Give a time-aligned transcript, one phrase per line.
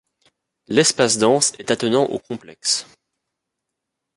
[0.67, 2.87] L’Espace Danse est attenant au complexe.